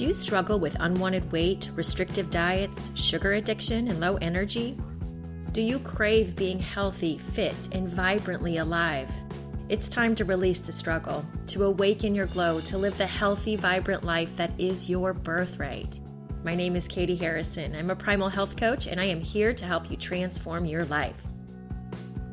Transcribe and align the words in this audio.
Do 0.00 0.06
you 0.06 0.14
struggle 0.14 0.58
with 0.58 0.78
unwanted 0.80 1.30
weight, 1.30 1.68
restrictive 1.74 2.30
diets, 2.30 2.90
sugar 2.94 3.34
addiction, 3.34 3.86
and 3.88 4.00
low 4.00 4.16
energy? 4.22 4.78
Do 5.52 5.60
you 5.60 5.78
crave 5.80 6.34
being 6.34 6.58
healthy, 6.58 7.18
fit, 7.34 7.68
and 7.72 7.86
vibrantly 7.86 8.56
alive? 8.56 9.10
It's 9.68 9.90
time 9.90 10.14
to 10.14 10.24
release 10.24 10.60
the 10.60 10.72
struggle, 10.72 11.22
to 11.48 11.64
awaken 11.64 12.14
your 12.14 12.24
glow, 12.24 12.62
to 12.62 12.78
live 12.78 12.96
the 12.96 13.04
healthy, 13.04 13.56
vibrant 13.56 14.02
life 14.02 14.34
that 14.38 14.52
is 14.56 14.88
your 14.88 15.12
birthright. 15.12 16.00
My 16.44 16.54
name 16.54 16.76
is 16.76 16.88
Katie 16.88 17.14
Harrison. 17.14 17.76
I'm 17.76 17.90
a 17.90 17.94
primal 17.94 18.30
health 18.30 18.56
coach, 18.56 18.86
and 18.86 18.98
I 18.98 19.04
am 19.04 19.20
here 19.20 19.52
to 19.52 19.66
help 19.66 19.90
you 19.90 19.98
transform 19.98 20.64
your 20.64 20.86
life. 20.86 21.22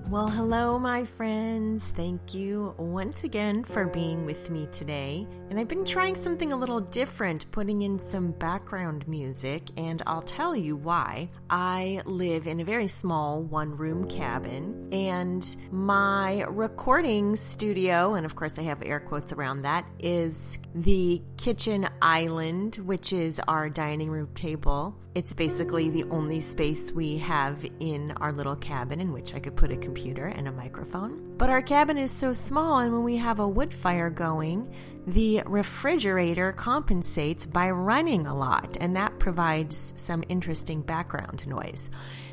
Well, 0.08 0.30
hello, 0.30 0.80
my 0.80 1.04
friends. 1.04 1.84
Thank 1.98 2.34
you 2.34 2.76
once 2.78 3.26
again 3.26 3.66
for 3.66 3.88
being 3.88 4.26
with 4.26 4.50
me 4.50 4.70
today. 4.72 5.28
And 5.50 5.58
I've 5.58 5.70
been 5.70 5.86
trying 5.86 6.16
something 6.16 6.52
a 6.52 6.58
little 6.58 6.82
different, 6.82 7.50
putting 7.52 7.82
in 7.82 8.00
some 8.00 8.32
background 8.32 9.08
music, 9.08 9.70
and 9.78 10.04
I'll 10.06 10.22
tell 10.22 10.54
you 10.54 10.76
why. 10.76 11.30
I 11.50 12.02
live 12.06 12.48
in 12.48 12.60
a 12.60 12.66
very 12.66 12.88
small 12.88 13.42
one 13.42 13.78
room 13.78 14.10
cabin, 14.10 14.90
and 14.92 15.56
my 15.72 16.44
recording 16.50 17.38
studio, 17.38 18.16
and 18.16 18.26
of 18.26 18.36
course 18.36 18.60
I 18.60 18.64
have 18.64 18.84
air 18.84 19.00
quotes 19.00 19.32
around 19.32 19.62
that, 19.62 19.86
is 20.00 20.60
the 20.76 21.22
kitchen 21.38 21.88
island, 22.02 22.76
which 22.84 23.14
is 23.14 23.40
our 23.48 23.70
dining 23.70 24.12
room 24.12 24.30
table. 24.36 24.98
It's 25.16 25.34
basically 25.34 25.90
the 25.90 26.04
only 26.12 26.42
space 26.42 26.92
we 26.92 27.18
have 27.20 27.66
in 27.80 28.12
our 28.18 28.32
little 28.34 28.58
cabin 28.58 29.00
in 29.00 29.14
which 29.14 29.34
I 29.34 29.40
could 29.40 29.56
put 29.56 29.72
a 29.72 29.78
computer 29.78 30.28
and 30.28 30.48
a 30.48 30.52
microphone. 30.52 31.36
But 31.38 31.50
our 31.50 31.62
cabin 31.62 31.98
is 31.98 32.12
so 32.12 32.34
small, 32.34 32.80
and 32.80 32.94
when 32.94 33.04
we 33.04 33.18
have 33.18 33.40
a 33.40 33.48
wood 33.48 33.74
fire 33.74 34.10
going, 34.10 34.72
the 35.08 35.42
refrigerator 35.46 36.52
compensates 36.52 37.46
by 37.46 37.70
running 37.72 38.28
a 38.28 38.36
lot, 38.36 38.76
and 38.82 38.98
that 38.98 39.18
provides 39.20 39.94
some 39.96 40.22
interesting 40.28 40.82
background 40.82 41.48
noise. 41.48 41.90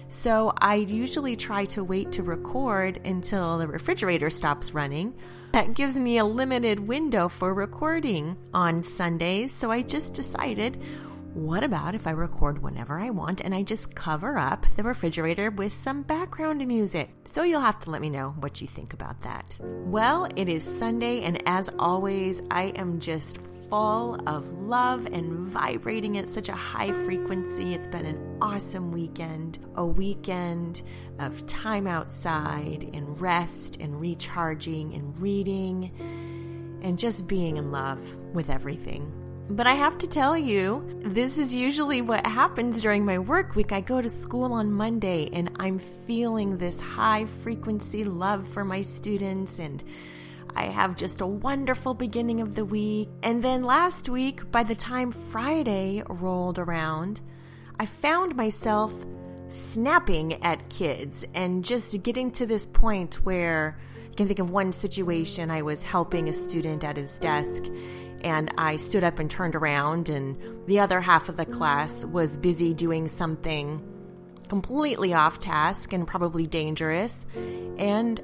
So 0.08 0.52
I 0.58 0.74
usually 0.74 1.36
try 1.36 1.66
to 1.66 1.84
wait 1.84 2.10
to 2.12 2.24
record 2.24 3.00
until 3.04 3.58
the 3.58 3.68
refrigerator 3.68 4.28
stops 4.28 4.74
running. 4.74 5.14
That 5.52 5.74
gives 5.74 5.96
me 5.96 6.18
a 6.18 6.24
limited 6.24 6.80
window 6.80 7.28
for 7.28 7.54
recording 7.54 8.36
on 8.52 8.82
Sundays, 8.82 9.52
so 9.52 9.70
I 9.70 9.82
just 9.82 10.12
decided 10.12 10.82
what 11.34 11.64
about 11.64 11.96
if 11.96 12.06
I 12.06 12.12
record 12.12 12.62
whenever 12.62 13.00
I 13.00 13.10
want 13.10 13.40
and 13.40 13.52
I 13.52 13.64
just 13.64 13.96
cover 13.96 14.38
up 14.38 14.66
the 14.76 14.84
refrigerator 14.84 15.50
with 15.50 15.72
some 15.72 16.02
background 16.02 16.64
music? 16.66 17.10
So 17.24 17.42
you'll 17.42 17.60
have 17.60 17.80
to 17.80 17.90
let 17.90 18.00
me 18.00 18.08
know 18.08 18.36
what 18.38 18.60
you 18.60 18.68
think 18.68 18.92
about 18.92 19.20
that. 19.20 19.58
Well, 19.60 20.28
it 20.36 20.48
is 20.48 20.62
Sunday, 20.62 21.22
and 21.22 21.42
as 21.46 21.70
always, 21.76 22.40
I 22.52 22.66
am 22.76 23.00
just 23.00 23.38
full 23.68 24.20
of 24.28 24.52
love 24.52 25.06
and 25.06 25.44
vibrating 25.48 26.18
at 26.18 26.28
such 26.28 26.48
a 26.48 26.54
high 26.54 26.92
frequency. 26.92 27.74
It's 27.74 27.88
been 27.88 28.06
an 28.06 28.38
awesome 28.40 28.92
weekend, 28.92 29.58
a 29.74 29.84
weekend 29.84 30.82
of 31.18 31.44
time 31.48 31.88
outside 31.88 32.88
and 32.92 33.20
rest 33.20 33.78
and 33.80 34.00
recharging 34.00 34.94
and 34.94 35.18
reading 35.18 35.90
and 36.82 36.96
just 36.96 37.26
being 37.26 37.56
in 37.56 37.72
love 37.72 38.00
with 38.34 38.50
everything. 38.50 39.23
But 39.48 39.66
I 39.66 39.74
have 39.74 39.98
to 39.98 40.06
tell 40.06 40.38
you, 40.38 41.00
this 41.02 41.38
is 41.38 41.54
usually 41.54 42.00
what 42.00 42.26
happens 42.26 42.80
during 42.80 43.04
my 43.04 43.18
work 43.18 43.54
week. 43.54 43.72
I 43.72 43.82
go 43.82 44.00
to 44.00 44.08
school 44.08 44.54
on 44.54 44.72
Monday 44.72 45.28
and 45.34 45.50
I'm 45.56 45.78
feeling 45.78 46.56
this 46.56 46.80
high 46.80 47.26
frequency 47.26 48.04
love 48.04 48.48
for 48.48 48.64
my 48.64 48.80
students 48.80 49.58
and 49.58 49.84
I 50.56 50.66
have 50.66 50.96
just 50.96 51.20
a 51.20 51.26
wonderful 51.26 51.92
beginning 51.92 52.40
of 52.40 52.54
the 52.54 52.64
week. 52.64 53.10
And 53.22 53.44
then 53.44 53.64
last 53.64 54.08
week, 54.08 54.50
by 54.50 54.62
the 54.62 54.74
time 54.74 55.10
Friday 55.10 56.02
rolled 56.08 56.58
around, 56.58 57.20
I 57.78 57.84
found 57.84 58.36
myself 58.36 58.92
snapping 59.48 60.42
at 60.42 60.70
kids 60.70 61.22
and 61.34 61.62
just 61.62 62.02
getting 62.02 62.30
to 62.32 62.46
this 62.46 62.64
point 62.64 63.16
where 63.24 63.78
I 64.10 64.14
can 64.14 64.26
think 64.26 64.38
of 64.38 64.50
one 64.50 64.72
situation 64.72 65.50
I 65.50 65.62
was 65.62 65.82
helping 65.82 66.28
a 66.28 66.32
student 66.32 66.82
at 66.82 66.96
his 66.96 67.18
desk 67.18 67.64
and 68.24 68.52
I 68.56 68.76
stood 68.76 69.04
up 69.04 69.18
and 69.18 69.30
turned 69.30 69.54
around, 69.54 70.08
and 70.08 70.36
the 70.66 70.80
other 70.80 71.00
half 71.00 71.28
of 71.28 71.36
the 71.36 71.44
class 71.44 72.04
was 72.04 72.38
busy 72.38 72.72
doing 72.72 73.06
something 73.06 73.82
completely 74.48 75.12
off 75.12 75.40
task 75.40 75.92
and 75.92 76.06
probably 76.06 76.46
dangerous. 76.46 77.26
And 77.78 78.20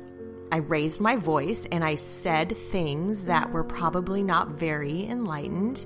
I 0.51 0.57
raised 0.57 1.01
my 1.01 1.17
voice 1.17 1.67
and 1.71 1.85
I 1.85 1.95
said 1.95 2.57
things 2.73 3.27
that 3.27 3.53
were 3.53 3.63
probably 3.63 4.23
not 4.23 4.49
very 4.49 5.07
enlightened. 5.07 5.85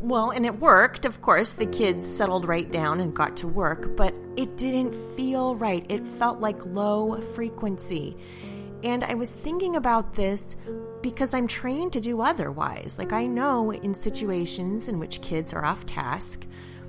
Well, 0.00 0.30
and 0.30 0.46
it 0.46 0.60
worked. 0.60 1.04
Of 1.04 1.20
course, 1.20 1.52
the 1.52 1.66
kids 1.66 2.06
settled 2.06 2.46
right 2.46 2.70
down 2.70 3.00
and 3.00 3.14
got 3.14 3.36
to 3.38 3.48
work, 3.48 3.96
but 3.96 4.14
it 4.36 4.56
didn't 4.56 4.94
feel 5.16 5.56
right. 5.56 5.84
It 5.88 6.06
felt 6.06 6.40
like 6.40 6.64
low 6.64 7.20
frequency. 7.34 8.16
And 8.82 9.04
I 9.04 9.14
was 9.14 9.30
thinking 9.30 9.76
about 9.76 10.14
this 10.14 10.56
because 11.02 11.34
I'm 11.34 11.46
trained 11.46 11.92
to 11.94 12.00
do 12.00 12.20
otherwise. 12.20 12.96
Like, 12.98 13.12
I 13.12 13.26
know 13.26 13.72
in 13.72 13.94
situations 13.94 14.88
in 14.88 14.98
which 14.98 15.22
kids 15.22 15.52
are 15.52 15.64
off 15.64 15.86
task, 15.86 16.46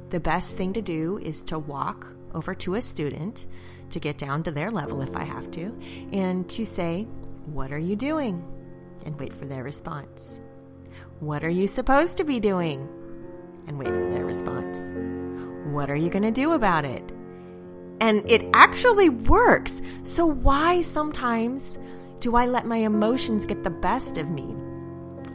the 0.10 0.20
best 0.20 0.56
thing 0.56 0.74
to 0.74 0.82
do 0.82 1.18
is 1.20 1.42
to 1.44 1.60
walk 1.60 2.08
over 2.34 2.54
to 2.56 2.76
a 2.76 2.82
student 2.82 3.46
to 3.90 4.00
get 4.00 4.18
down 4.18 4.44
to 4.44 4.52
their 4.52 4.72
level 4.72 5.02
if 5.02 5.16
I 5.16 5.24
have 5.24 5.52
to, 5.52 5.78
and 6.14 6.50
to 6.50 6.66
say, 6.66 7.04
What 7.46 7.72
are 7.72 7.80
you 7.80 7.96
doing? 7.96 8.46
and 9.04 9.20
wait 9.20 9.34
for 9.34 9.46
their 9.46 9.64
response. 9.64 10.40
What 11.20 11.44
are 11.44 11.50
you 11.50 11.68
supposed 11.68 12.18
to 12.18 12.24
be 12.24 12.40
doing? 12.40 12.88
and 13.68 13.78
wait 13.78 13.90
for 13.90 14.10
their 14.10 14.26
response. 14.26 14.92
What 15.74 15.90
are 15.90 15.96
you 15.96 16.10
going 16.10 16.24
to 16.24 16.32
do 16.32 16.54
about 16.54 16.86
it? 16.86 17.04
And 18.00 18.30
it 18.30 18.50
actually 18.54 19.10
works. 19.10 19.82
So, 20.04 20.26
why 20.26 20.82
sometimes 20.82 21.78
do 22.22 22.36
I 22.36 22.46
let 22.46 22.68
my 22.68 22.78
emotions 22.78 23.48
get 23.48 23.64
the 23.64 23.72
best 23.72 24.20
of 24.20 24.30
me? 24.30 24.56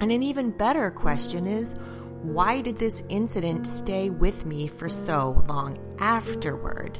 And 0.01 0.13
an 0.13 0.23
even 0.23 0.53
better 0.53 0.89
question 0.93 1.49
is 1.49 1.75
why 2.23 2.61
did 2.61 2.77
this 2.77 3.03
incident 3.09 3.67
stay 3.67 4.09
with 4.09 4.47
me 4.47 4.69
for 4.69 4.89
so 4.89 5.45
long 5.49 5.79
afterward? 5.99 6.99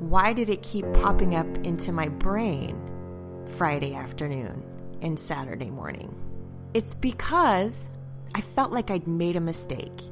Why 0.00 0.32
did 0.32 0.50
it 0.50 0.64
keep 0.64 0.92
popping 0.94 1.36
up 1.36 1.46
into 1.58 1.92
my 1.92 2.08
brain 2.08 2.76
Friday 3.56 3.94
afternoon 3.94 4.64
and 5.02 5.18
Saturday 5.18 5.70
morning? 5.70 6.12
It's 6.74 6.96
because 6.96 7.90
I 8.34 8.40
felt 8.40 8.72
like 8.72 8.90
I'd 8.90 9.06
made 9.06 9.36
a 9.36 9.40
mistake. 9.40 10.02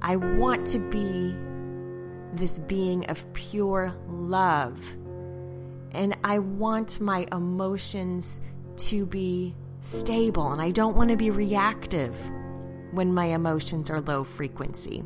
I 0.00 0.14
want 0.14 0.68
to 0.68 0.78
be 0.78 1.34
this 2.32 2.60
being 2.60 3.06
of 3.06 3.32
pure 3.34 3.92
love. 4.06 4.80
And 5.90 6.16
I 6.22 6.38
want 6.38 7.00
my 7.00 7.26
emotions 7.32 8.40
to 8.88 9.06
be 9.06 9.54
stable, 9.80 10.52
and 10.52 10.62
I 10.62 10.70
don't 10.70 10.96
want 10.96 11.10
to 11.10 11.16
be 11.16 11.30
reactive 11.30 12.16
when 12.92 13.12
my 13.12 13.26
emotions 13.26 13.90
are 13.90 14.00
low 14.00 14.24
frequency. 14.24 15.04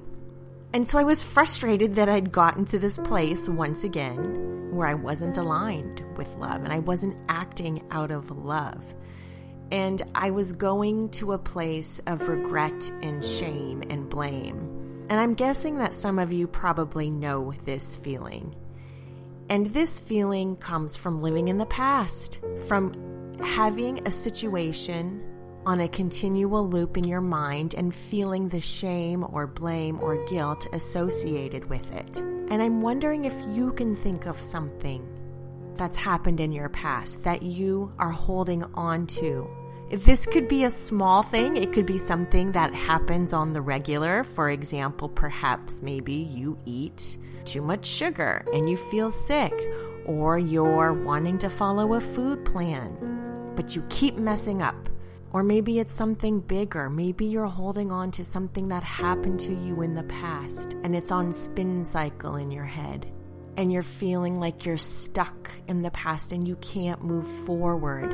And 0.72 0.88
so 0.88 0.98
I 0.98 1.04
was 1.04 1.22
frustrated 1.22 1.94
that 1.94 2.08
I'd 2.08 2.32
gotten 2.32 2.66
to 2.66 2.78
this 2.78 2.98
place 2.98 3.48
once 3.48 3.84
again 3.84 4.74
where 4.76 4.88
I 4.88 4.94
wasn't 4.94 5.38
aligned 5.38 6.04
with 6.16 6.28
love 6.36 6.64
and 6.64 6.72
I 6.72 6.80
wasn't 6.80 7.16
acting 7.28 7.82
out 7.90 8.10
of 8.10 8.30
love. 8.30 8.82
And 9.72 10.02
I 10.14 10.30
was 10.30 10.52
going 10.52 11.08
to 11.10 11.32
a 11.32 11.38
place 11.38 12.00
of 12.06 12.28
regret 12.28 12.90
and 13.02 13.24
shame 13.24 13.82
and 13.88 14.08
blame. 14.08 15.06
And 15.08 15.18
I'm 15.18 15.34
guessing 15.34 15.78
that 15.78 15.94
some 15.94 16.18
of 16.18 16.32
you 16.32 16.46
probably 16.46 17.10
know 17.10 17.52
this 17.64 17.96
feeling. 17.96 18.54
And 19.48 19.66
this 19.66 19.98
feeling 19.98 20.56
comes 20.56 20.96
from 20.96 21.22
living 21.22 21.48
in 21.48 21.58
the 21.58 21.66
past, 21.66 22.38
from 22.66 22.92
having 23.42 24.06
a 24.06 24.10
situation 24.10 25.22
on 25.64 25.80
a 25.80 25.88
continual 25.88 26.68
loop 26.68 26.96
in 26.96 27.04
your 27.04 27.20
mind 27.20 27.74
and 27.74 27.94
feeling 27.94 28.48
the 28.48 28.60
shame 28.60 29.24
or 29.32 29.46
blame 29.46 29.98
or 30.00 30.24
guilt 30.26 30.66
associated 30.72 31.68
with 31.68 31.92
it. 31.92 32.18
And 32.18 32.62
I'm 32.62 32.80
wondering 32.80 33.24
if 33.24 33.34
you 33.50 33.72
can 33.72 33.96
think 33.96 34.26
of 34.26 34.40
something 34.40 35.06
that's 35.76 35.96
happened 35.96 36.40
in 36.40 36.52
your 36.52 36.68
past 36.68 37.24
that 37.24 37.42
you 37.42 37.92
are 37.98 38.10
holding 38.10 38.62
on 38.74 39.06
to 39.08 39.48
this 39.90 40.26
could 40.26 40.48
be 40.48 40.64
a 40.64 40.70
small 40.70 41.22
thing, 41.22 41.56
it 41.56 41.72
could 41.72 41.86
be 41.86 41.98
something 41.98 42.52
that 42.52 42.74
happens 42.74 43.32
on 43.32 43.52
the 43.52 43.60
regular. 43.60 44.24
For 44.24 44.50
example, 44.50 45.08
perhaps 45.08 45.80
maybe 45.80 46.14
you 46.14 46.58
eat 46.64 47.18
too 47.44 47.62
much 47.62 47.86
sugar 47.86 48.44
and 48.52 48.68
you 48.68 48.76
feel 48.76 49.12
sick, 49.12 49.54
or 50.04 50.38
you're 50.38 50.92
wanting 50.92 51.38
to 51.38 51.48
follow 51.48 51.94
a 51.94 52.00
food 52.00 52.44
plan, 52.44 52.96
but 53.56 53.74
you 53.74 53.82
keep 53.88 54.16
messing 54.16 54.62
up. 54.62 54.88
Or 55.32 55.42
maybe 55.42 55.80
it's 55.80 55.94
something 55.94 56.40
bigger. 56.40 56.88
Maybe 56.88 57.26
you're 57.26 57.46
holding 57.46 57.90
on 57.90 58.10
to 58.12 58.24
something 58.24 58.68
that 58.68 58.82
happened 58.82 59.40
to 59.40 59.54
you 59.54 59.82
in 59.82 59.94
the 59.94 60.04
past 60.04 60.74
and 60.84 60.94
it's 60.94 61.10
on 61.10 61.34
spin 61.34 61.84
cycle 61.84 62.36
in 62.36 62.50
your 62.50 62.64
head. 62.64 63.10
And 63.56 63.72
you're 63.72 63.82
feeling 63.82 64.38
like 64.38 64.64
you're 64.64 64.78
stuck 64.78 65.50
in 65.66 65.82
the 65.82 65.90
past 65.90 66.32
and 66.32 66.46
you 66.46 66.56
can't 66.56 67.02
move 67.02 67.26
forward 67.44 68.12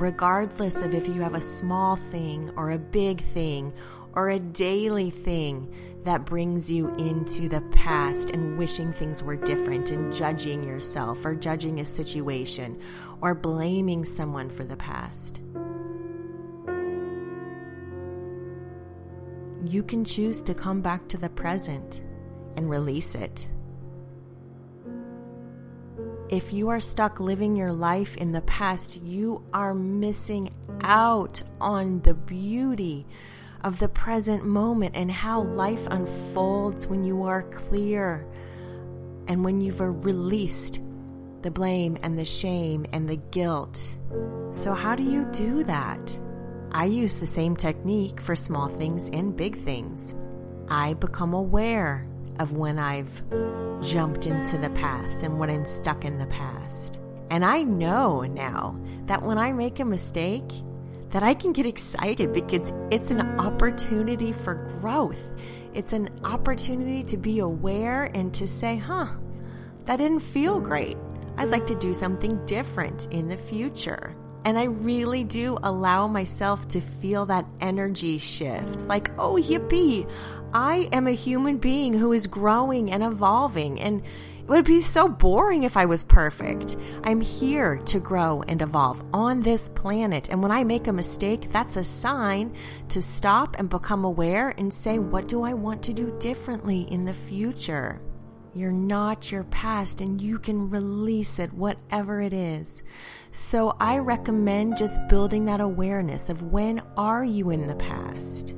regardless 0.00 0.82
of 0.82 0.92
if 0.92 1.06
you 1.06 1.20
have 1.20 1.34
a 1.34 1.40
small 1.40 1.96
thing 1.96 2.50
or 2.56 2.72
a 2.72 2.78
big 2.78 3.22
thing 3.32 3.72
or 4.14 4.28
a 4.28 4.38
daily 4.38 5.10
thing 5.10 5.72
that 6.04 6.26
brings 6.26 6.70
you 6.70 6.88
into 6.98 7.48
the 7.48 7.62
past 7.72 8.30
and 8.30 8.58
wishing 8.58 8.92
things 8.92 9.22
were 9.22 9.36
different 9.36 9.90
and 9.90 10.12
judging 10.12 10.62
yourself 10.62 11.24
or 11.24 11.34
judging 11.34 11.80
a 11.80 11.84
situation 11.84 12.80
or 13.20 13.34
blaming 13.34 14.04
someone 14.04 14.50
for 14.50 14.64
the 14.64 14.76
past. 14.76 15.40
You 19.66 19.82
can 19.82 20.04
choose 20.04 20.42
to 20.42 20.54
come 20.54 20.82
back 20.82 21.08
to 21.08 21.16
the 21.16 21.30
present 21.30 22.02
and 22.56 22.68
release 22.68 23.14
it. 23.14 23.48
If 26.28 26.52
you 26.52 26.68
are 26.68 26.80
stuck 26.80 27.18
living 27.18 27.56
your 27.56 27.72
life 27.72 28.16
in 28.16 28.32
the 28.32 28.42
past, 28.42 29.00
you 29.02 29.42
are 29.54 29.72
missing 29.72 30.52
out 30.82 31.42
on 31.60 32.00
the 32.00 32.14
beauty 32.14 33.06
of 33.64 33.78
the 33.78 33.88
present 33.88 34.44
moment 34.44 34.94
and 34.94 35.10
how 35.10 35.42
life 35.42 35.86
unfolds 35.90 36.86
when 36.86 37.02
you 37.02 37.24
are 37.24 37.42
clear 37.42 38.26
and 39.26 39.42
when 39.42 39.62
you've 39.62 39.80
released 39.80 40.80
the 41.40 41.50
blame 41.50 41.96
and 42.02 42.18
the 42.18 42.24
shame 42.26 42.84
and 42.92 43.08
the 43.08 43.16
guilt. 43.16 43.98
So, 44.52 44.74
how 44.74 44.94
do 44.94 45.02
you 45.02 45.24
do 45.32 45.64
that? 45.64 46.18
I 46.72 46.84
use 46.84 47.20
the 47.20 47.26
same 47.26 47.56
technique 47.56 48.20
for 48.20 48.36
small 48.36 48.68
things 48.68 49.08
and 49.12 49.36
big 49.36 49.56
things. 49.64 50.14
I 50.68 50.94
become 50.94 51.32
aware 51.32 52.06
of 52.38 52.52
when 52.52 52.78
I've 52.78 53.22
jumped 53.80 54.26
into 54.26 54.58
the 54.58 54.70
past 54.70 55.22
and 55.22 55.38
when 55.38 55.48
I'm 55.50 55.64
stuck 55.64 56.04
in 56.04 56.18
the 56.18 56.26
past. 56.26 56.98
And 57.30 57.44
I 57.44 57.62
know 57.62 58.22
now 58.22 58.78
that 59.06 59.22
when 59.22 59.38
I 59.38 59.52
make 59.52 59.80
a 59.80 59.84
mistake, 59.84 60.50
that 61.14 61.22
I 61.22 61.32
can 61.32 61.52
get 61.52 61.64
excited 61.64 62.32
because 62.32 62.72
it's 62.90 63.12
an 63.12 63.38
opportunity 63.38 64.32
for 64.32 64.54
growth. 64.80 65.30
It's 65.72 65.92
an 65.92 66.10
opportunity 66.24 67.04
to 67.04 67.16
be 67.16 67.38
aware 67.38 68.10
and 68.16 68.34
to 68.34 68.48
say, 68.48 68.78
huh, 68.78 69.06
that 69.84 69.98
didn't 69.98 70.20
feel 70.20 70.58
great. 70.58 70.96
I'd 71.36 71.50
like 71.50 71.68
to 71.68 71.76
do 71.76 71.94
something 71.94 72.44
different 72.46 73.06
in 73.12 73.28
the 73.28 73.36
future. 73.36 74.16
And 74.44 74.58
I 74.58 74.64
really 74.64 75.22
do 75.22 75.56
allow 75.62 76.08
myself 76.08 76.66
to 76.68 76.80
feel 76.80 77.26
that 77.26 77.46
energy 77.60 78.18
shift 78.18 78.80
like, 78.80 79.12
oh, 79.16 79.36
yippee, 79.36 80.10
I 80.52 80.88
am 80.92 81.06
a 81.06 81.12
human 81.12 81.58
being 81.58 81.94
who 81.94 82.12
is 82.12 82.26
growing 82.26 82.90
and 82.90 83.04
evolving. 83.04 83.80
And 83.80 84.02
it 84.44 84.50
would 84.50 84.66
be 84.66 84.82
so 84.82 85.08
boring 85.08 85.62
if 85.62 85.74
I 85.74 85.86
was 85.86 86.04
perfect. 86.04 86.76
I'm 87.02 87.22
here 87.22 87.78
to 87.86 87.98
grow 87.98 88.42
and 88.46 88.60
evolve 88.60 89.02
on 89.14 89.40
this 89.40 89.70
planet. 89.70 90.28
And 90.28 90.42
when 90.42 90.50
I 90.50 90.64
make 90.64 90.86
a 90.86 90.92
mistake, 90.92 91.50
that's 91.50 91.76
a 91.76 91.84
sign 91.84 92.54
to 92.90 93.00
stop 93.00 93.56
and 93.58 93.70
become 93.70 94.04
aware 94.04 94.50
and 94.50 94.70
say, 94.70 94.98
what 94.98 95.28
do 95.28 95.44
I 95.44 95.54
want 95.54 95.82
to 95.84 95.94
do 95.94 96.14
differently 96.20 96.82
in 96.90 97.06
the 97.06 97.14
future? 97.14 98.02
You're 98.52 98.70
not 98.70 99.32
your 99.32 99.44
past 99.44 100.02
and 100.02 100.20
you 100.20 100.38
can 100.38 100.68
release 100.68 101.38
it, 101.38 101.50
whatever 101.54 102.20
it 102.20 102.34
is. 102.34 102.82
So 103.32 103.74
I 103.80 103.96
recommend 103.96 104.76
just 104.76 105.00
building 105.08 105.46
that 105.46 105.62
awareness 105.62 106.28
of 106.28 106.42
when 106.52 106.82
are 106.98 107.24
you 107.24 107.48
in 107.48 107.66
the 107.66 107.76
past? 107.76 108.54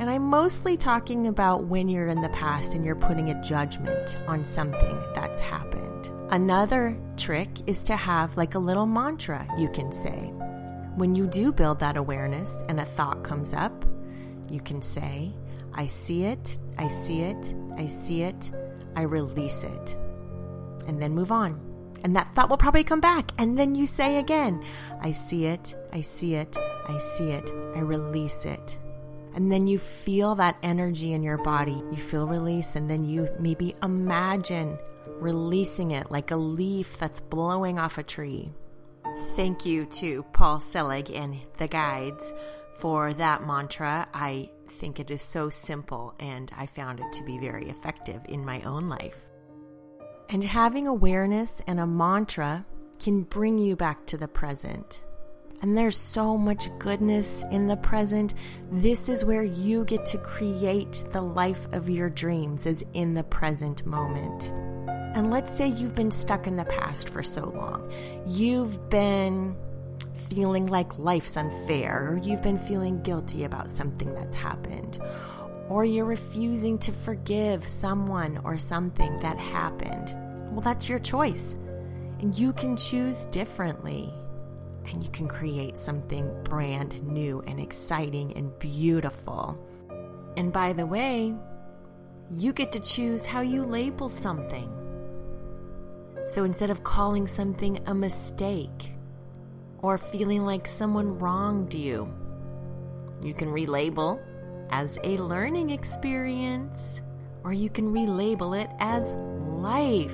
And 0.00 0.08
I'm 0.08 0.22
mostly 0.22 0.78
talking 0.78 1.26
about 1.26 1.64
when 1.64 1.86
you're 1.86 2.06
in 2.06 2.22
the 2.22 2.30
past 2.30 2.72
and 2.72 2.82
you're 2.82 2.96
putting 2.96 3.28
a 3.28 3.42
judgment 3.42 4.16
on 4.26 4.46
something 4.46 4.98
that's 5.14 5.40
happened. 5.40 6.08
Another 6.30 6.96
trick 7.18 7.50
is 7.66 7.82
to 7.84 7.96
have 7.96 8.34
like 8.34 8.54
a 8.54 8.58
little 8.58 8.86
mantra 8.86 9.46
you 9.58 9.68
can 9.68 9.92
say. 9.92 10.32
When 10.96 11.14
you 11.14 11.26
do 11.26 11.52
build 11.52 11.80
that 11.80 11.98
awareness 11.98 12.62
and 12.70 12.80
a 12.80 12.86
thought 12.86 13.22
comes 13.22 13.52
up, 13.52 13.84
you 14.48 14.62
can 14.62 14.80
say, 14.80 15.34
I 15.74 15.86
see 15.86 16.24
it, 16.24 16.56
I 16.78 16.88
see 16.88 17.20
it, 17.20 17.54
I 17.76 17.86
see 17.86 18.22
it, 18.22 18.50
I 18.96 19.02
release 19.02 19.64
it. 19.64 19.96
And 20.86 21.00
then 21.00 21.14
move 21.14 21.30
on. 21.30 21.60
And 22.02 22.16
that 22.16 22.34
thought 22.34 22.48
will 22.48 22.56
probably 22.56 22.84
come 22.84 23.00
back. 23.02 23.32
And 23.36 23.58
then 23.58 23.74
you 23.74 23.84
say 23.84 24.16
again, 24.16 24.64
I 25.02 25.12
see 25.12 25.44
it, 25.44 25.74
I 25.92 26.00
see 26.00 26.36
it, 26.36 26.56
I 26.88 26.98
see 27.18 27.32
it, 27.32 27.50
I 27.76 27.80
release 27.80 28.46
it. 28.46 28.78
And 29.34 29.50
then 29.50 29.66
you 29.66 29.78
feel 29.78 30.34
that 30.36 30.56
energy 30.62 31.12
in 31.12 31.22
your 31.22 31.38
body. 31.38 31.82
You 31.90 31.96
feel 31.96 32.26
release, 32.26 32.76
and 32.76 32.90
then 32.90 33.04
you 33.04 33.28
maybe 33.38 33.74
imagine 33.82 34.78
releasing 35.06 35.92
it 35.92 36.10
like 36.10 36.30
a 36.30 36.36
leaf 36.36 36.98
that's 36.98 37.20
blowing 37.20 37.78
off 37.78 37.98
a 37.98 38.02
tree. 38.02 38.52
Thank 39.36 39.66
you 39.66 39.86
to 39.86 40.24
Paul 40.32 40.60
Selig 40.60 41.10
and 41.10 41.36
the 41.58 41.68
guides 41.68 42.32
for 42.78 43.12
that 43.14 43.46
mantra. 43.46 44.08
I 44.14 44.50
think 44.78 44.98
it 44.98 45.10
is 45.10 45.22
so 45.22 45.50
simple, 45.50 46.14
and 46.18 46.50
I 46.56 46.66
found 46.66 47.00
it 47.00 47.12
to 47.12 47.24
be 47.24 47.38
very 47.38 47.68
effective 47.68 48.22
in 48.28 48.44
my 48.44 48.62
own 48.62 48.88
life. 48.88 49.28
And 50.30 50.42
having 50.42 50.86
awareness 50.86 51.60
and 51.66 51.78
a 51.80 51.86
mantra 51.86 52.64
can 52.98 53.22
bring 53.22 53.58
you 53.58 53.76
back 53.76 54.06
to 54.06 54.16
the 54.16 54.28
present. 54.28 55.02
And 55.62 55.76
there's 55.76 55.96
so 55.96 56.38
much 56.38 56.70
goodness 56.78 57.44
in 57.50 57.66
the 57.66 57.76
present. 57.76 58.32
This 58.72 59.10
is 59.10 59.26
where 59.26 59.42
you 59.42 59.84
get 59.84 60.06
to 60.06 60.18
create 60.18 61.04
the 61.12 61.20
life 61.20 61.68
of 61.72 61.90
your 61.90 62.08
dreams, 62.08 62.64
is 62.64 62.82
in 62.94 63.12
the 63.12 63.24
present 63.24 63.84
moment. 63.84 64.50
And 65.14 65.30
let's 65.30 65.52
say 65.52 65.68
you've 65.68 65.94
been 65.94 66.10
stuck 66.10 66.46
in 66.46 66.56
the 66.56 66.64
past 66.64 67.10
for 67.10 67.22
so 67.22 67.50
long. 67.50 67.92
You've 68.26 68.88
been 68.88 69.54
feeling 70.30 70.66
like 70.66 70.98
life's 70.98 71.36
unfair, 71.36 72.12
or 72.12 72.20
you've 72.22 72.42
been 72.42 72.58
feeling 72.58 73.02
guilty 73.02 73.44
about 73.44 73.70
something 73.70 74.14
that's 74.14 74.36
happened, 74.36 74.98
or 75.68 75.84
you're 75.84 76.04
refusing 76.06 76.78
to 76.78 76.92
forgive 76.92 77.68
someone 77.68 78.40
or 78.44 78.56
something 78.56 79.18
that 79.20 79.36
happened. 79.36 80.14
Well, 80.52 80.62
that's 80.62 80.88
your 80.88 81.00
choice. 81.00 81.54
And 82.20 82.34
you 82.36 82.52
can 82.52 82.76
choose 82.76 83.26
differently 83.26 84.12
and 84.92 85.02
you 85.02 85.10
can 85.10 85.28
create 85.28 85.76
something 85.76 86.30
brand 86.44 87.02
new 87.06 87.42
and 87.46 87.60
exciting 87.60 88.36
and 88.36 88.56
beautiful. 88.58 89.58
And 90.36 90.52
by 90.52 90.72
the 90.72 90.86
way, 90.86 91.34
you 92.30 92.52
get 92.52 92.72
to 92.72 92.80
choose 92.80 93.26
how 93.26 93.40
you 93.40 93.64
label 93.64 94.08
something. 94.08 94.70
So 96.28 96.44
instead 96.44 96.70
of 96.70 96.84
calling 96.84 97.26
something 97.26 97.80
a 97.86 97.94
mistake 97.94 98.92
or 99.78 99.98
feeling 99.98 100.44
like 100.44 100.66
someone 100.66 101.18
wronged 101.18 101.74
you, 101.74 102.12
you 103.22 103.34
can 103.34 103.48
relabel 103.48 104.22
as 104.70 104.98
a 105.02 105.16
learning 105.18 105.70
experience 105.70 107.02
or 107.42 107.52
you 107.52 107.68
can 107.68 107.92
relabel 107.92 108.60
it 108.62 108.70
as 108.78 109.12
life 109.60 110.12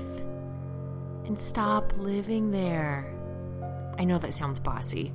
and 1.26 1.38
stop 1.38 1.92
living 1.96 2.50
there. 2.50 3.15
I 3.98 4.04
know 4.04 4.18
that 4.18 4.34
sounds 4.34 4.60
bossy, 4.60 5.12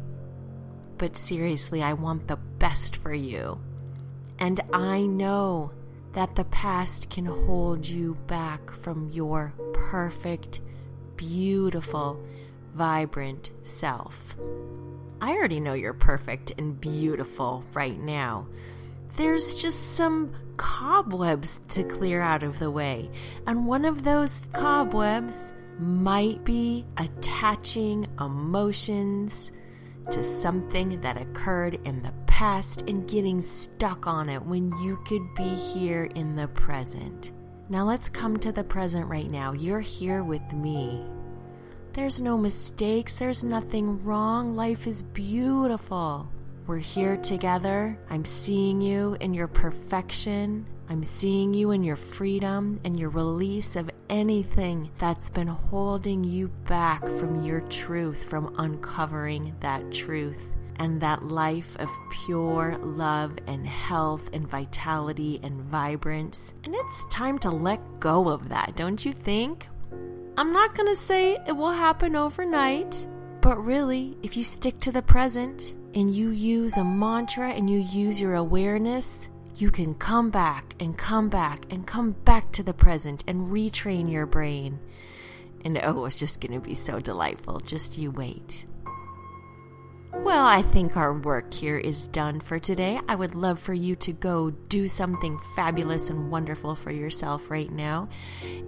but 0.97 1.17
seriously, 1.17 1.83
I 1.83 1.93
want 1.93 2.27
the 2.27 2.35
best 2.35 2.95
for 2.97 3.13
you. 3.13 3.59
And 4.39 4.59
I 4.73 5.01
know 5.01 5.71
that 6.13 6.35
the 6.35 6.45
past 6.45 7.09
can 7.09 7.25
hold 7.25 7.87
you 7.87 8.15
back 8.27 8.71
from 8.71 9.09
your 9.09 9.53
perfect, 9.73 10.61
beautiful, 11.15 12.23
vibrant 12.73 13.51
self. 13.63 14.35
I 15.21 15.31
already 15.31 15.59
know 15.59 15.73
you're 15.73 15.93
perfect 15.93 16.53
and 16.57 16.79
beautiful 16.79 17.63
right 17.73 17.99
now. 17.99 18.47
There's 19.15 19.55
just 19.55 19.95
some 19.95 20.33
cobwebs 20.57 21.61
to 21.69 21.83
clear 21.83 22.21
out 22.21 22.43
of 22.43 22.59
the 22.59 22.71
way. 22.71 23.11
And 23.45 23.67
one 23.67 23.85
of 23.85 24.03
those 24.03 24.41
cobwebs 24.53 25.53
might 25.79 26.43
be 26.43 26.85
attaching 26.97 28.07
emotions 28.19 29.51
to 30.11 30.23
something 30.23 30.99
that 31.01 31.21
occurred 31.21 31.79
in 31.85 32.01
the 32.01 32.13
past 32.25 32.81
and 32.87 33.07
getting 33.07 33.41
stuck 33.41 34.07
on 34.07 34.29
it 34.29 34.43
when 34.43 34.71
you 34.81 34.97
could 35.05 35.33
be 35.35 35.43
here 35.43 36.05
in 36.15 36.35
the 36.35 36.47
present. 36.49 37.31
Now 37.69 37.85
let's 37.85 38.09
come 38.09 38.37
to 38.37 38.51
the 38.51 38.63
present 38.63 39.07
right 39.07 39.29
now. 39.29 39.53
You're 39.53 39.79
here 39.79 40.23
with 40.23 40.53
me. 40.53 41.05
There's 41.93 42.21
no 42.21 42.37
mistakes, 42.37 43.15
there's 43.15 43.43
nothing 43.43 44.03
wrong. 44.03 44.55
Life 44.55 44.87
is 44.87 45.01
beautiful. 45.01 46.29
We're 46.67 46.77
here 46.77 47.17
together. 47.17 47.97
I'm 48.09 48.23
seeing 48.23 48.81
you 48.81 49.17
in 49.19 49.33
your 49.33 49.47
perfection. 49.47 50.65
I'm 50.91 51.05
seeing 51.05 51.53
you 51.53 51.71
in 51.71 51.85
your 51.85 51.95
freedom 51.95 52.81
and 52.83 52.99
your 52.99 53.07
release 53.07 53.77
of 53.77 53.89
anything 54.09 54.91
that's 54.97 55.29
been 55.29 55.47
holding 55.47 56.25
you 56.25 56.49
back 56.67 56.99
from 57.01 57.45
your 57.45 57.61
truth, 57.61 58.25
from 58.25 58.53
uncovering 58.57 59.55
that 59.61 59.93
truth 59.93 60.43
and 60.75 60.99
that 60.99 61.23
life 61.23 61.77
of 61.79 61.89
pure 62.25 62.77
love 62.79 63.37
and 63.47 63.65
health 63.65 64.29
and 64.33 64.45
vitality 64.45 65.39
and 65.41 65.61
vibrance. 65.61 66.53
And 66.65 66.75
it's 66.75 67.05
time 67.09 67.39
to 67.39 67.49
let 67.49 68.01
go 68.01 68.27
of 68.27 68.49
that, 68.49 68.75
don't 68.75 69.05
you 69.05 69.13
think? 69.13 69.69
I'm 70.35 70.51
not 70.51 70.75
going 70.75 70.93
to 70.93 71.01
say 71.01 71.37
it 71.47 71.53
will 71.53 71.71
happen 71.71 72.17
overnight, 72.17 73.07
but 73.39 73.63
really, 73.63 74.17
if 74.23 74.35
you 74.35 74.43
stick 74.43 74.77
to 74.81 74.91
the 74.91 75.01
present 75.01 75.73
and 75.93 76.13
you 76.13 76.31
use 76.31 76.75
a 76.75 76.83
mantra 76.83 77.53
and 77.53 77.69
you 77.69 77.79
use 77.79 78.19
your 78.19 78.35
awareness, 78.35 79.29
you 79.59 79.71
can 79.71 79.95
come 79.95 80.29
back 80.29 80.75
and 80.79 80.97
come 80.97 81.29
back 81.29 81.65
and 81.69 81.87
come 81.87 82.11
back 82.11 82.51
to 82.53 82.63
the 82.63 82.73
present 82.73 83.23
and 83.27 83.51
retrain 83.51 84.11
your 84.11 84.25
brain. 84.25 84.79
And 85.65 85.79
oh, 85.83 86.05
it's 86.05 86.15
just 86.15 86.39
going 86.39 86.53
to 86.53 86.59
be 86.59 86.75
so 86.75 86.99
delightful. 86.99 87.59
Just 87.59 87.97
you 87.97 88.11
wait. 88.11 88.65
Well, 90.13 90.45
I 90.45 90.61
think 90.61 90.97
our 90.97 91.13
work 91.13 91.53
here 91.53 91.77
is 91.77 92.07
done 92.09 92.41
for 92.41 92.59
today. 92.59 92.99
I 93.07 93.15
would 93.15 93.33
love 93.33 93.59
for 93.59 93.73
you 93.73 93.95
to 93.97 94.11
go 94.11 94.49
do 94.49 94.87
something 94.87 95.39
fabulous 95.55 96.09
and 96.09 96.29
wonderful 96.29 96.75
for 96.75 96.91
yourself 96.91 97.49
right 97.49 97.71
now. 97.71 98.09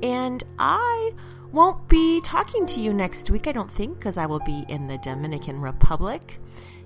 And 0.02 0.44
I 0.58 1.12
won't 1.52 1.88
be 1.88 2.22
talking 2.22 2.66
to 2.68 2.82
you 2.82 2.94
next 2.94 3.30
week, 3.30 3.48
I 3.48 3.52
don't 3.52 3.72
think, 3.72 4.00
because 4.00 4.18
I 4.18 4.26
will 4.26 4.40
be 4.40 4.66
in 4.68 4.88
the 4.88 4.98
Dominican 4.98 5.62
Republic. 5.62 6.40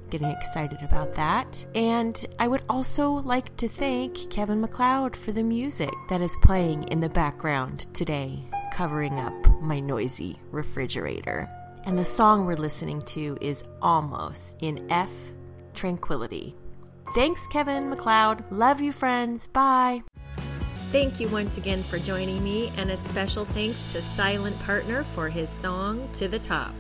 Getting 0.10 0.30
excited 0.30 0.82
about 0.82 1.16
that. 1.16 1.66
And 1.76 2.26
I 2.40 2.48
would 2.48 2.64
also 2.70 3.12
like 3.12 3.56
to 3.58 3.68
thank 3.68 4.30
Kevin 4.30 4.62
MacLeod 4.62 5.16
for 5.16 5.34
the 5.34 5.44
music 5.44 5.94
that 6.10 6.22
is 6.22 6.36
playing 6.44 6.84
in 6.84 7.02
the 7.02 7.10
background 7.10 7.88
today, 7.94 8.44
covering 8.74 9.20
up 9.20 9.34
my 9.62 9.80
noisy 9.80 10.40
refrigerator. 10.52 11.50
And 11.84 12.00
the 12.00 12.06
song 12.06 12.46
we're 12.46 12.56
listening 12.56 13.02
to 13.04 13.38
is 13.42 13.64
Almost 13.82 14.58
in 14.62 14.90
F 14.92 15.12
Tranquility. 15.74 16.56
Thanks, 17.14 17.48
Kevin 17.48 17.90
MacLeod. 17.90 18.44
Love 18.52 18.82
you, 18.82 18.92
friends. 18.92 19.48
Bye. 19.48 20.04
Thank 20.92 21.20
you 21.20 21.28
once 21.28 21.58
again 21.58 21.84
for 21.84 22.00
joining 22.00 22.42
me, 22.44 22.72
and 22.78 22.92
a 22.92 22.98
special 22.98 23.44
thanks 23.44 23.92
to 23.92 24.02
Silent 24.02 24.58
Partner 24.62 25.04
for 25.16 25.28
his 25.28 25.50
song 25.50 26.08
To 26.14 26.30
the 26.30 26.40
Top. 26.40 26.74